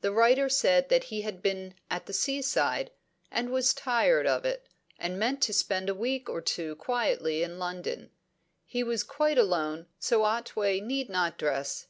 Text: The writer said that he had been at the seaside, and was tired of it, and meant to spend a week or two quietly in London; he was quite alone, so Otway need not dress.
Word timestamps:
The 0.00 0.10
writer 0.10 0.48
said 0.48 0.88
that 0.88 1.04
he 1.04 1.20
had 1.22 1.40
been 1.40 1.74
at 1.88 2.06
the 2.06 2.12
seaside, 2.12 2.90
and 3.30 3.48
was 3.50 3.72
tired 3.72 4.26
of 4.26 4.44
it, 4.44 4.66
and 4.98 5.20
meant 5.20 5.40
to 5.42 5.52
spend 5.52 5.88
a 5.88 5.94
week 5.94 6.28
or 6.28 6.40
two 6.40 6.74
quietly 6.74 7.44
in 7.44 7.60
London; 7.60 8.10
he 8.66 8.82
was 8.82 9.04
quite 9.04 9.38
alone, 9.38 9.86
so 10.00 10.24
Otway 10.24 10.80
need 10.80 11.08
not 11.08 11.38
dress. 11.38 11.86